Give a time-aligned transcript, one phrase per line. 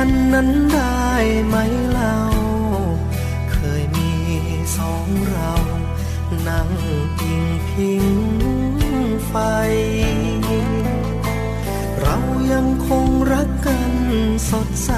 [0.00, 1.06] วันนั้นได้
[1.46, 1.56] ไหม
[1.90, 2.18] เล่า
[3.52, 4.12] เคยมี
[4.76, 5.52] สองเรา
[6.48, 6.70] นั่ง
[7.20, 8.06] อิงพิง
[9.28, 9.34] ไฟ
[12.00, 12.16] เรา
[12.52, 13.92] ยังคงรักกัน
[14.50, 14.92] สดใส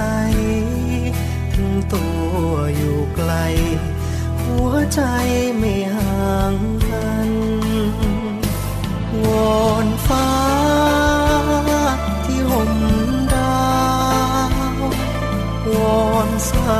[1.53, 2.07] ถึงตั
[2.39, 2.43] ว
[2.75, 3.33] อยู่ไกล
[4.41, 5.01] หัวใจ
[5.57, 6.55] ไม่ห่าง
[6.89, 7.29] กัน
[9.23, 9.25] ว
[9.59, 10.50] อนฟ้า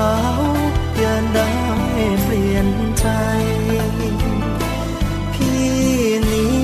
[0.04, 0.06] า
[0.40, 0.42] ว
[0.98, 1.50] อย่าได้
[2.24, 3.08] เปลี่ยนใจ
[5.34, 5.70] พี่
[6.32, 6.56] นี้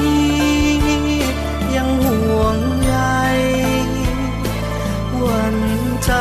[1.75, 2.95] ยังห่วงใย
[5.15, 5.57] หวัน
[6.05, 6.11] ใจ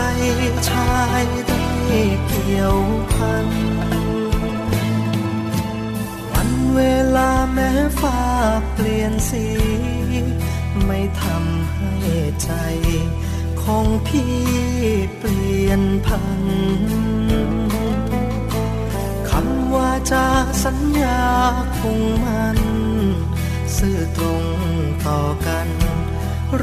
[0.69, 1.63] ชายได้
[2.27, 2.77] เกี่ยว
[3.13, 3.49] พัน
[6.33, 6.81] วันเว
[7.17, 8.21] ลาแม้ฟ้า
[8.73, 9.47] เปลี่ยนสี
[10.87, 12.51] ไม่ทำให้ใจ
[13.67, 14.37] ของพี่
[15.19, 16.43] เปลี่ยนพัน
[19.29, 20.27] คำว่าจะ
[20.65, 21.23] สัญญา
[21.79, 22.59] คงมัน
[23.77, 24.45] ซื่อตรง
[25.07, 25.69] ต่อกัน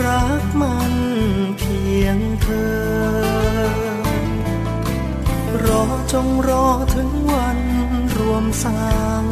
[0.03, 0.93] รักมัน
[1.57, 2.83] เพียงเธอ
[5.65, 7.59] รอจงรอถึงวัน
[8.17, 9.23] รวมสร้าง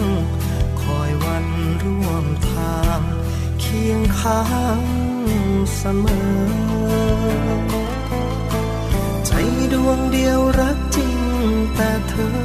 [0.82, 1.46] คอยวัน
[1.84, 3.00] ร่วมทาง
[3.60, 4.42] เคียงข้า
[4.80, 5.01] ง
[5.76, 6.32] เสมอ
[9.26, 9.32] ใจ
[9.74, 11.20] ดวงเดียวรักจริง
[11.76, 12.36] แต่เธอ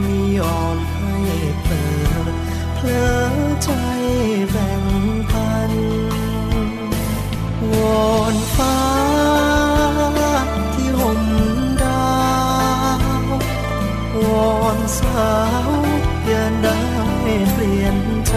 [0.00, 1.16] ไม่ยอมให้
[1.62, 1.72] เผล
[2.04, 2.16] อ
[2.74, 3.70] เพลอใจ
[4.50, 4.84] แบ่ง
[5.30, 5.72] ปัน
[7.72, 7.74] ว
[8.08, 8.78] อนฟ้า
[10.74, 11.20] ที่ห่ม
[11.82, 12.06] ดา
[12.98, 13.30] ว
[14.26, 15.30] วอนสา
[15.68, 15.70] ว
[16.26, 16.78] อย่าได้
[17.52, 17.98] เปลี่ยน
[18.28, 18.36] ใจ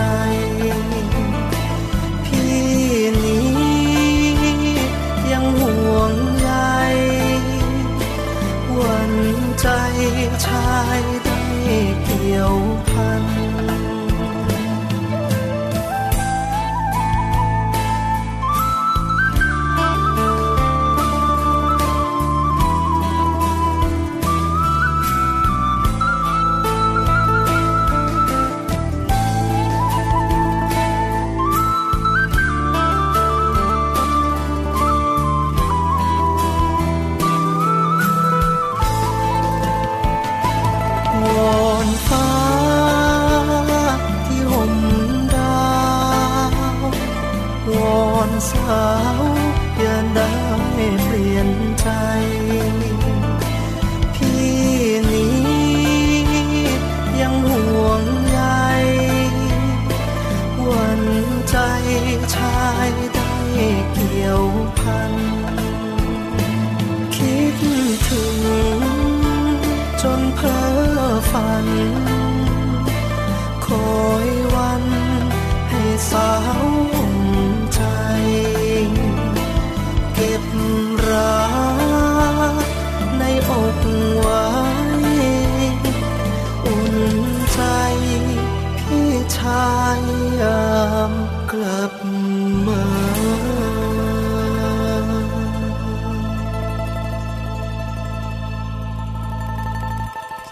[62.33, 63.33] ชายได้
[63.93, 64.43] เกี่ยว
[64.79, 65.13] พัน
[67.15, 67.57] คิด
[68.07, 68.37] ถึง
[70.01, 70.99] จนเพ้อ
[71.31, 71.67] ฝัน
[73.65, 74.83] คอยวัน
[75.69, 76.31] ให้สา
[76.63, 76.78] ว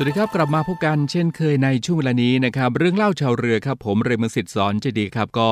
[0.08, 5.50] สวัสดีครับกลับมาพบกันเช่นเคยในช่วงเวลานี้นะครับเรื่องเล่าชาวเรือครับผมเรมสิทธิ์สอนเจดีครับก็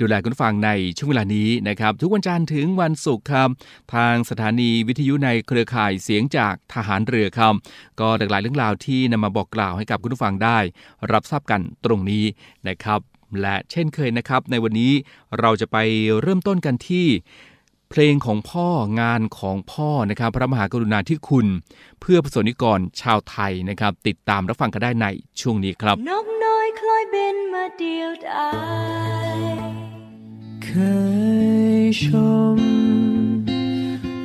[0.00, 3.48] ดูแลคุณฟังในช่วงเวลานี้นะครับทุกวันจันทร์ถึงวันศุกร์ครับ
[3.94, 7.54] ทางสถานีวิทยุในเครือข่ายเสียงจากทหารเรือครับ
[8.00, 10.58] ก็หลากหลายเรื่องราวที่นำมาบอกกล่าวให้กับคุณผู้ฟังได้
[11.12, 12.24] รับทราบกันตรงนี้
[12.68, 13.00] นะครับ
[13.40, 14.92] และเช่นเคยนะครับในวันนี้
[15.40, 15.76] เราจะไป
[16.20, 17.06] เริ่มต้นกันที่
[17.90, 18.68] เพลงของพ่อ
[19.00, 21.46] งานของพ่อนะครับ พระมหากรุณาธิคุณ
[22.00, 25.06] เพื่อประสนิกรชาวไทยนะครับ ติดตามรับฟังกันได้ใน
[25.40, 28.48] ช่วงนี้ครับนกน้อยคล้อยเบนมาเดียวดา
[29.34, 29.38] ย
[30.64, 30.70] เค
[31.80, 32.06] ยช
[32.56, 32.58] ม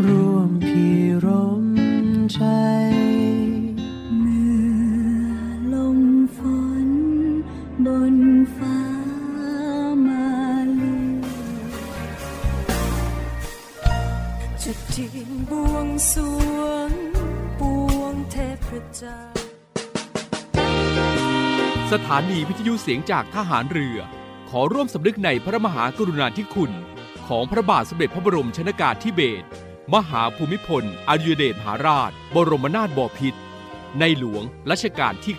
[0.06, 0.86] ร่วมพี
[1.26, 1.28] ร
[1.64, 1.66] ม
[2.34, 2.40] ใจ
[16.10, 16.14] ส
[16.58, 16.90] วง
[17.60, 17.62] ป
[17.98, 18.38] วงเท
[18.68, 19.20] พเจ้า
[21.92, 23.98] สถานีวิทยุเสียงจากทหารเรือ
[24.50, 26.72] ขอร่วมสำนึกในพระมหากรุณาธิคุณ
[27.28, 29.48] ของพระบาทสมเด็จพระบรมชนากาธิเบศร
[29.94, 33.40] มหาภูมิพลอดุยเดชมหาราช บรมนาถบพิตร
[34.00, 35.36] ในหลวงรัชกาลที่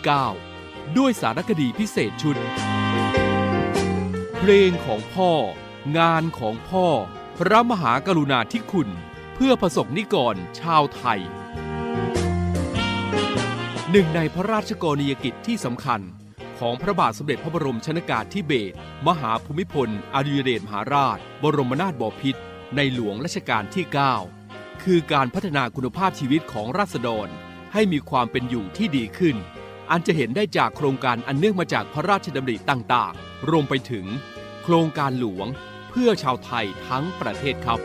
[0.47, 2.37] 9 ด้วยสารคดีพิเศษชุด
[4.39, 5.31] เพลงของพ่อ
[5.99, 6.87] งานของพ่อ
[7.39, 8.91] พระมหากรุณาธิคุณ
[9.45, 11.21] พื่อประสบนิกรชาวไทย
[13.91, 16.01] หนึ่งในพระราชกรณียกิจที่สำคัญ
[16.59, 22.41] ของพระบาทสมเด็จพระบรมชนากาธิเบศรมหาภูมิพลอดุยเดชมหาราช บรมนาถบพิตร
[22.77, 23.85] ในหลวงรัชกาลที่
[24.35, 27.29] 9 คือการพัฒนาคุณภาพชีวิตของราษฎร
[27.73, 29.37] ให้มีความเป็นอยู่ที่ดีขึ้น
[29.91, 34.07] อันจะเห็นได้จากโครงการอันเนื่องมาจากพระราชดำริต่างๆ รวมไปถึง
[34.65, 35.47] โครงการหลวง
[35.91, 37.81] เพื่อชาวไทยทั้งประเทศครับ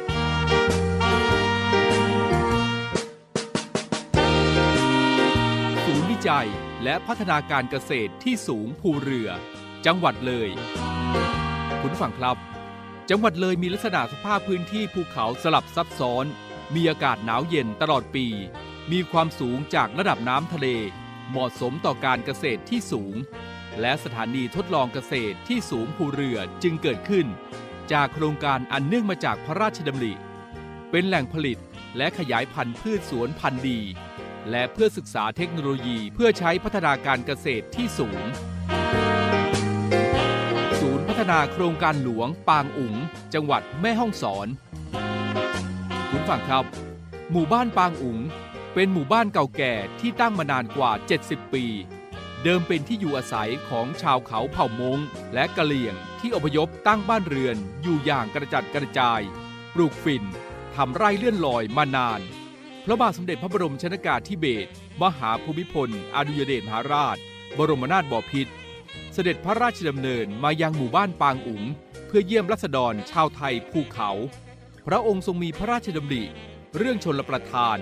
[6.29, 6.47] จัย
[6.83, 9.29] และพัฒนาการเกษตรที่สูงภูเรือ
[9.85, 10.50] จังหวัดเลย
[11.81, 12.38] คุณฟังครับ
[13.09, 16.25] จังหวัดเลยมีลักษณะสภาพพื้นที่ภูเขาสลับซับซ้อน
[16.75, 18.25] มีอากาศหนาวเย็นตลอดปี
[18.91, 20.68] มีความสูงจากระดับน้ำทะเล
[21.29, 23.15] เหมาะสมต่อการเกษตรที่สูง
[23.81, 27.25] และสถานีทดลองเกษตรที่สูงภูเรือจึงเกิดขึ้น
[27.91, 30.13] จากโครงการอันเนื่องมาจากพระราชดำริ
[30.91, 31.57] เป็นแหล่งผลิต
[31.97, 33.81] และขยายพันธุ์พืชสวนพันธุ์ดี
[34.51, 38.23] และเพื่อศึกษาเทคโนโลยีเพื่อใช้พัฒนาการเกษตรที่สูง
[40.79, 42.95] ศูนย์พัฒนาโครงการหลวงปางอุ๋ง
[43.33, 44.47] จังหวัดแม่ฮ่องสอน
[46.09, 46.65] คุณฟังครับ
[47.31, 48.19] หมู่บ้านปางอุ๋ง
[48.73, 50.91] เป็นหมู่บ้านเก่าแก่ที่ตั้งมานานกว่า
[51.21, 51.65] 70 ปี
[52.44, 54.99] เดิมเป็นที่อยู่อาศัยของชาวเขาเผ่ามง
[55.33, 59.21] และกะเหลี่ยงที่อพยพตั้งบ้านเรือนอยู่อย่างกระจัดกระจาย
[59.73, 60.23] ปลูกฝิ่น
[60.75, 62.21] ทำไร่เลื่อนลอยมานาน
[62.89, 64.69] พระบาทสมเด็จพระบรมชนากาธิเบศร
[65.01, 67.17] มหาภูมิพล อดุยเดชมหาราช
[67.57, 68.53] บรมนาถบพิตร
[69.13, 71.63] เสด็จพระราชดำเนินมายังหมู่บ้านปางอุ๋ง
[72.07, 74.09] เพื่อเยี่ยมรัษฎรชาวไทยภูเขา
[74.87, 76.23] พระองค์ทรงมีพระราชดำริ
[76.77, 77.77] เรื่องชนลประทาน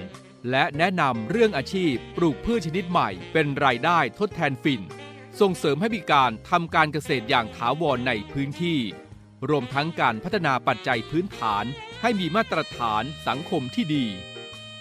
[0.52, 4.82] และแนะนำเรื่องอาชีพปลูกพืชชนิดใหม่เป็นรายได้ทดแทนฝิ่น
[5.40, 8.80] ส่งเสริมให้มีการทำการเกษตรอย่างถาวรในพื้นที่
[9.50, 11.66] รวมทั้งการพัฒนาปัจจัยพื้นฐาน
[12.02, 14.08] ให้มีมาตรฐานสังคมที่ดี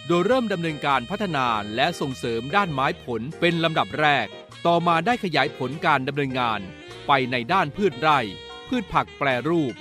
[0.08, 1.46] โดยเริ่มดำเนินการพัฒนา
[1.76, 4.26] และส่งเสริมด้านไม้ผลเป็นลำดับแรก
[4.66, 6.60] ต่อมาได้ขยายผลการดำเนินงาน
[7.06, 8.18] ไปในด้านพืชไร่
[8.68, 9.74] พืชผักแปรรูป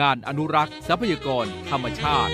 [0.00, 2.32] งานอนุรักษ์ ทรัพยากรธรรมชาติ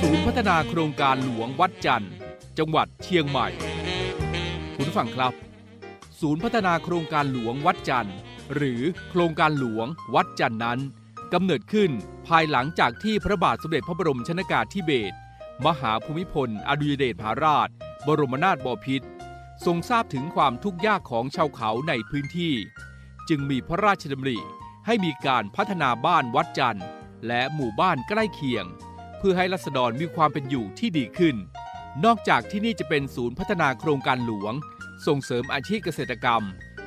[0.00, 2.12] ศูนย์พัฒนาโครงการหลวงวัดจันทร์
[2.58, 3.48] จังหวัดเชียงใหม่
[4.76, 5.32] คุณฟังครับ
[6.20, 8.16] ศูนย์พัฒนาโครงการหลวงวัดจันทร์
[8.54, 10.78] หรือโครงการหลวงวัดจันทร์นั้น
[11.32, 11.92] กำเนิดขึ้น
[12.28, 15.16] ภายหลังจากที่พระบาทสมเด็จพระบรมชนากาธิเบศร
[15.66, 17.68] มหาภูมิพล อดุยเดชมหาราช
[18.06, 19.06] บรมนาถบพิตร
[19.64, 22.54] ทรงทราบถึงความทุกข์ยากของชาวเขาในพื้นที่
[23.28, 24.38] จึงมีพระราชดำริ
[24.86, 26.86] ให้มีการพัฒนาบ้านวัดจันทร์
[27.26, 28.64] และหมู่บ้านใกล้เคียง
[29.18, 31.36] เพื่อให้รัษฎรมีความเป็นอยู่ที่ดีขึ้น
[32.04, 34.54] นอกจากที่นี่จะเป็นศูนย์พัฒนาโครงการหลวง
[35.06, 36.42] ส่งเสริมอาชีพเกษตรกรรม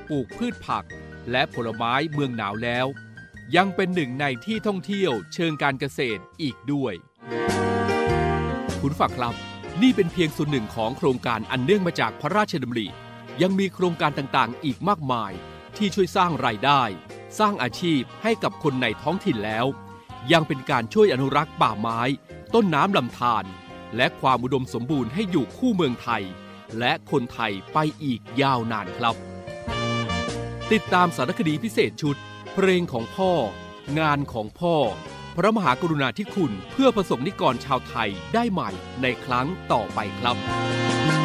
[0.10, 0.86] ปลูกพืชผัก
[1.32, 2.88] และผลไม้เมืองหนาวแล้ว
[3.56, 6.94] ยังเป็นหนึ่งในที่ท่องเที่ยวเชิงการเกษตรอีกด้วย
[8.82, 9.36] คุณฝากครับ
[9.82, 12.88] นี่เป็นเพียงส่วนหนึ่งของโครงการอันเนื่องมาจากพระราชดำริ
[13.42, 15.32] ยังมีโครงการต่างๆ อีกมากมาย
[15.78, 16.84] ที่ช่วยสร้างรายได้
[17.40, 19.66] สร้างอาชีพให้กับคนในท้องถิ่นแล้ว
[20.32, 22.02] ยังเป็นการช่วยอนุรักษ์ป่าไม้
[22.54, 23.46] ต้นน้ำลำธาร
[23.96, 26.24] และความอุดมสมบูรณ์ให้อยู่คู่เมืองไทย
[26.80, 29.16] และคนไทยไปอีกยาวนานครับ
[30.72, 32.18] ติดตามสารคดีพิเศษชุด
[32.60, 33.32] เพลงของพ่อ
[34.00, 34.76] งานของพ่อ
[35.36, 38.70] พระมหากรุณาธิคุณเพื่อประสงค์นิกรชาวไทยได้ใหม่
[39.02, 41.17] ในครั้งต่อไปครับบ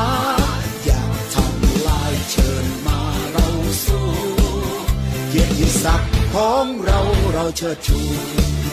[0.00, 0.02] า
[0.84, 3.00] อยากทำลายเชิญมา
[3.32, 3.46] เรา
[3.86, 4.08] สู้
[5.28, 7.00] เกียรติศักดิ์ของเรา
[7.32, 8.00] เราเชิดชู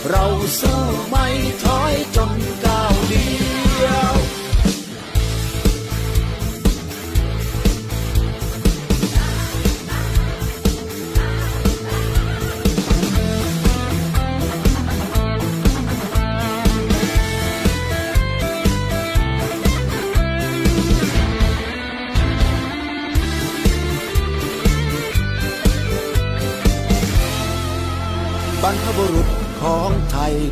[0.09, 0.25] เรา
[0.59, 0.79] สู้
[1.09, 1.25] ไม่
[1.63, 3.27] ถอยจนก้าวเดี
[3.83, 4.04] ยว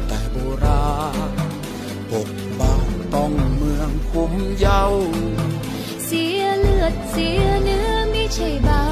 [0.07, 0.85] แต่โบรา
[1.29, 1.31] ณ
[2.11, 4.83] ปกบ้านต้องเมืองคุ้มเยา
[6.05, 8.83] เสียเลือดเสียเนื้อไม่ใช่เบา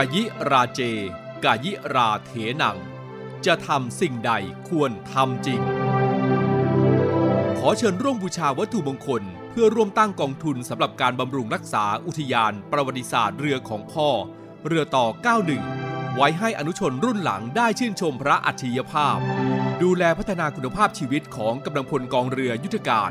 [0.00, 0.80] กายิราเจ
[1.44, 2.78] กายิราเถนัง
[3.46, 4.32] จะทำสิ่งใด
[4.68, 5.60] ควรทำจริง
[7.58, 14.08] ขอเชิญร่วมบูชาวัตถุมงคล เพื่อร่วมตั้งกองทุนสำหรับการบำรุงรักษาอุทยานประวัติศาสตร์เรือของพ่อ
[14.66, 15.06] เรือต่อ
[15.60, 19.18] 91 ไว้ให้อนุชนรุ่นหลังได้ชื่นชมพระอัจฉริยภาพ
[19.82, 23.10] ดูแลพัฒนาคุณภาพชีวิตของกำลังพลกองเรือยุทธการ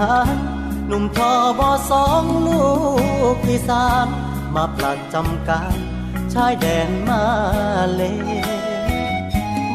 [0.00, 0.36] หาร
[0.86, 2.64] หนุ่มทอบอสองลู
[3.34, 4.06] กอีสาน
[4.54, 5.76] มาประจำการ
[6.32, 7.22] ชายแดนมา
[7.92, 8.02] เล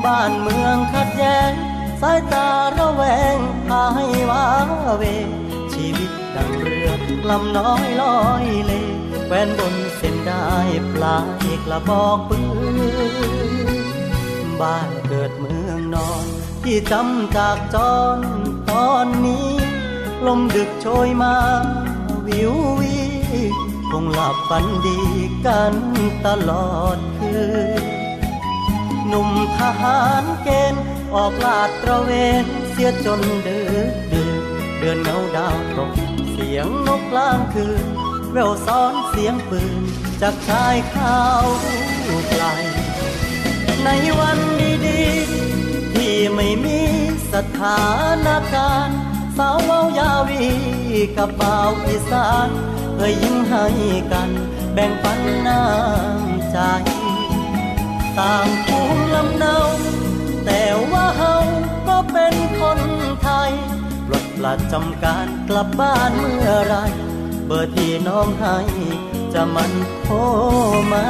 [0.04, 1.52] บ้านเมืองขัดแย้ง
[2.02, 3.04] สายตาระแว
[3.36, 4.48] งพาให้ว้า
[4.98, 5.04] เว
[5.74, 6.90] ชีวิตดังเรือ
[7.30, 8.72] ลำน้อยลอยเล
[9.26, 10.48] แฟนบนเส้นได้
[10.94, 12.40] ปลายกระบอกปื
[14.46, 16.26] นบ้านเกิดเมืองนอน
[16.64, 17.76] ที่จำจากจ
[18.18, 18.20] ร
[18.70, 19.65] ตอนนี้
[20.28, 21.36] ลมดึกโชยมา
[22.28, 22.98] วิววี
[23.92, 25.00] คงหลับฝันดี
[25.46, 25.74] กัน
[26.26, 27.36] ตลอดคื
[27.82, 27.84] น
[29.08, 30.84] หนุ่มทหารเกณฑ์
[31.14, 32.12] ออกลาดตระเว
[32.44, 33.62] นเสียจนดึ
[33.92, 34.44] กดื่น
[34.80, 35.94] เดือนเงาดาวตก
[36.32, 37.86] เสียงนกกลางคืน
[38.32, 39.82] แววซ้อนเสียงปืน
[40.22, 41.48] จากชายข้าว
[42.30, 42.44] ไกล
[43.84, 44.40] ในวัน
[44.88, 46.80] ดีๆที่ไม่มี
[47.34, 47.84] สถา
[48.26, 49.05] นการณ์
[49.38, 50.46] สาวเว้ายาวี
[51.18, 52.50] กับบ่าวอีสาน
[52.96, 53.66] เคยยิ้มให้
[54.12, 54.30] กัน
[54.74, 56.58] แบ่งปันน้ำใจ
[58.18, 59.58] ต่างภูมิลำเนา
[60.46, 61.36] แต่ว่าเฮา
[61.88, 62.80] ก็เป็นคน
[63.22, 63.52] ไทย
[64.08, 66.76] ปลดประจำการกลับบ้านเมื่อไร
[67.46, 68.58] เบอร์ที่น้องให้
[69.34, 70.16] จะมันโทร
[70.92, 71.08] มา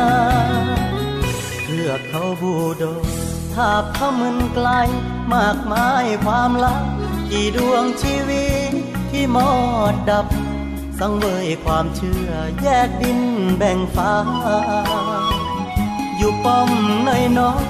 [1.63, 2.83] เพื่อเขาบูโด
[3.53, 4.69] ทาบทำมึนไกล
[5.33, 6.94] มากมายความลับ
[7.37, 8.73] กี่ดวงชีวิต
[9.11, 9.51] ที่มอ
[9.93, 10.25] ดดับ
[10.99, 12.29] สังเวยความเชื่อ
[12.61, 13.19] แยกดิน
[13.57, 14.13] แบ่งฟ้า
[16.17, 16.69] อยู่ป้อม
[17.05, 17.63] ในนอก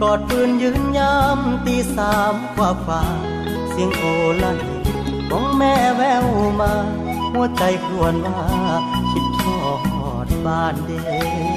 [0.00, 3.02] กอดปืนยืนยามตีสามกว่าฟ้า
[3.70, 4.02] เสียงโอ
[4.42, 4.58] ลั่น
[5.28, 6.26] ของแม่แวว
[6.60, 6.72] มา
[7.32, 8.46] หัวใจครวญว่า
[9.10, 9.58] คิดทอ
[10.26, 10.98] ดบ้านเด็
[11.54, 11.55] ใ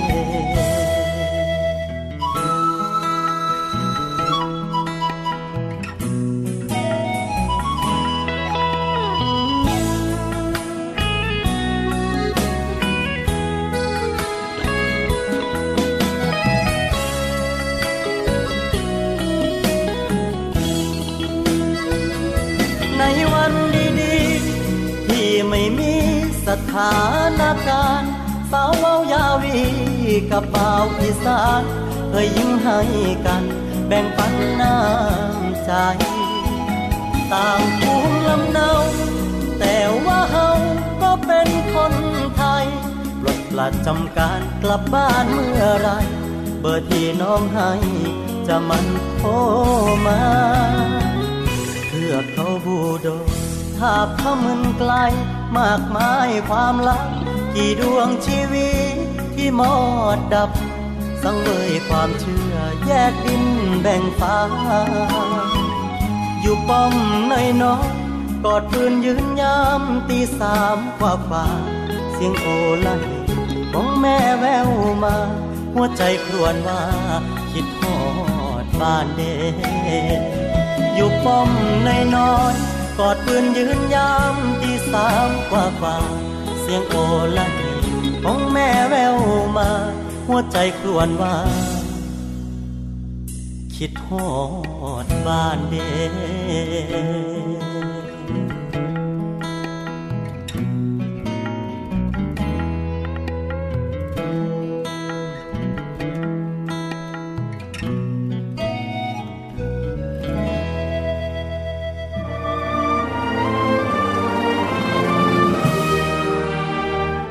[26.49, 26.97] สถา
[27.41, 28.11] นการณ์
[28.51, 29.59] สาวเว้ายาวี
[30.31, 31.61] กับบ่าวอีสาน
[32.09, 32.79] เคยยิ้มให้
[33.25, 33.43] กัน
[33.87, 35.71] แบ่งปันน้ำใจ
[37.31, 38.73] ต่างภูมิลำเนา
[39.59, 40.49] แต่ว่าเฮา
[41.01, 41.93] ก็เป็นคน
[42.35, 42.65] ไทย
[43.21, 45.89] ปลดประจำการกลับบ้านเมื่อไร
[46.59, 47.71] เบอร์ที่น้องให้
[48.47, 49.29] จะมันโทร
[50.05, 50.21] มา
[51.87, 53.07] เพื่อเขาบูโด
[53.77, 54.93] ทาบทมันไกล
[55.57, 57.07] มากมายความลับ
[57.55, 58.97] กี่ดวงชีวิต
[59.35, 59.75] ที่มอ
[60.17, 60.51] ดดับ
[61.23, 63.45] สังเวยความเชื่อแยกดิน
[63.81, 64.37] แบ่งฟ้า
[66.41, 66.93] อยู่ป้อม
[67.29, 67.89] ในนอก
[68.43, 71.45] กอดปืนยืนยามตีสามกว่าฟ้า
[72.13, 72.45] เสียงโอ
[72.85, 73.01] ลั่น
[73.71, 74.69] ของแม่แวว
[75.03, 75.15] มา
[75.73, 76.81] หัวใจครวญว่า
[77.51, 77.97] คิดทอ
[78.63, 79.21] ดบ้านเด
[80.95, 81.49] อยู่ป้อม
[81.85, 82.55] ในนอน
[82.99, 85.97] กอดปืนยืนยามที่สามกว่าฝ่า
[86.61, 86.95] เสียงโอ
[87.37, 87.53] ลั่น
[88.23, 89.17] ของแม่แวว
[89.57, 89.69] มา
[90.27, 91.35] หัวใจครวญว่า
[93.75, 94.27] คิดฮอ
[95.05, 95.89] ดบ้านเด็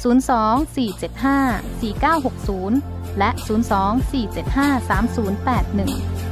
[0.00, 2.72] 02-475-4960
[3.18, 6.31] และ 02-475-3081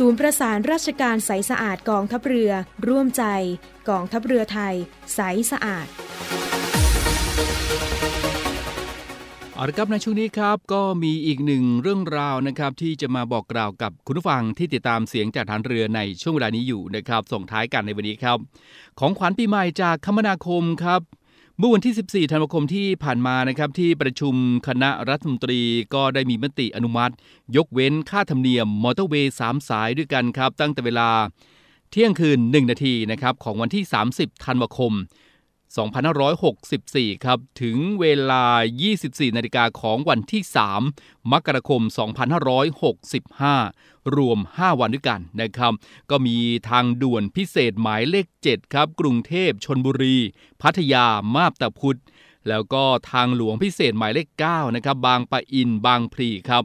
[0.00, 2.52] ศูนย์ประสานราชการใสสะอาดกองทัพเรือ
[2.88, 3.24] ร่วมใจ
[3.88, 4.74] กองทัพเรือไทย
[5.14, 5.86] ใสสะอาด
[9.54, 18.38] เอาละครับในช่วงนี้ครับก็มีอีกหนึ่งเรื่องราวนะครับที่จะมาบอกกล่าวกับคุณผู้ฟังที่ติดตามเสียงจากฐานเรือในช่วงเวลานี้อยู่นะครับส่งท้ายกันในวันนี้ครับ
[19.00, 21.00] ของขวัญปีใหม่จากคมนาคมครับ
[21.58, 24.34] เมื่อวันที่ 14 ธันวาคมที่ผ่านมานะครับที่ประชุม
[24.68, 25.60] คณะรัฐมนตรี
[25.94, 27.14] ก็ได้มีมติอนุมัติ
[27.56, 31.10] ยกเว้นค่าธรรมเนียมมอเตอร์เวย์ 3 สายด้วยกันครับ ตั้งแต่เวลา
[31.90, 34.92] เที่ยงคืน 1 นาทีนะครับของวันที่ 30 ธันวาคม
[35.70, 38.44] 2564 ครับ ถึงเวลา
[38.90, 40.42] 24 นาฬิกาของวันที่
[40.86, 41.82] 3 มกราคม
[43.20, 45.72] 2565 รวม 5 วันด้วยกันนะครับ
[46.10, 46.38] ก็มี
[46.70, 50.16] ทางด่วนพิเศษหมายเลข 7 ครับ กรุงเทพชนบุรี
[50.62, 52.00] พัทยา มาบตาพุธ
[52.48, 56.64] แล้วก็ทางหลวงพิเศษหมายเลข 9 นะครับ บางปะอิน บางพลีครับ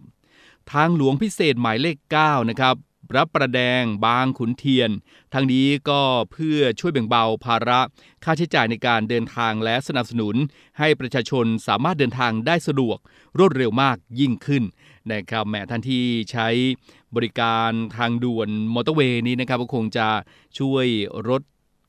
[0.73, 2.75] ทางหลวงพิเศษหมายเลข 9 นะครับ
[3.15, 4.89] รับประแดงบางขุนเทียน
[5.34, 7.80] ทั้งนี้ก็เพื่อช่วยแบ่งเบาภาระ
[8.24, 10.36] ค่าใช้จ่ายในการเดินทางและสนับสนุน
[10.80, 12.98] ให้ประชาชนสามารถเดินทางได้สะดวก
[13.38, 14.63] รวดเร็วมากยิ่งขึ้น
[15.12, 16.48] นะครับแหมท่านที่ใช้
[17.15, 20.08] บริการทางด่วนมอเตอร์เวย์นี้นะครับก็คงจะ
[20.60, 20.86] ช่วย
[21.30, 21.41] ลด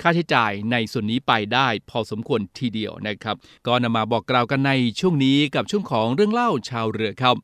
[0.03, 3.37] ค่าใช้จ่ายในส่วนนี้ไปได้พอสมควรทีเดียวนะครับ
[3.67, 7.37] ก็นำมาบอกกล่าวกันในช่วงนี้กับช่วงของเรื่องเล่าชาวเรือครับ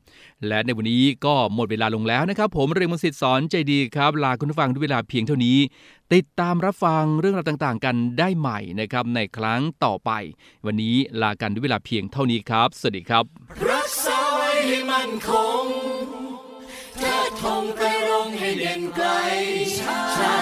[0.47, 5.57] และในวันนี้ก็หมดเวลาลงแล้วนะครับ ผมเรมงสิทธิ์สอนใจดีครับ ลาคุณผู้ฟังด้วยเวลาเพียงเท่านี้
[6.13, 10.11] ติดตามรับฟังเรื่องราวต่างๆ กันได้ใหม่นะครับในครั้งต่อไป
[10.65, 13.23] วันนี้ลากันด้วยเวลาเพียงเท่านี้ครับ สวัสดีครับ
[13.71, 15.29] รักษาไว้ให้มันค
[15.63, 15.65] ง
[16.99, 19.07] เทิดธงไปรงให้เด่นไกล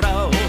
[0.00, 0.39] vrouw.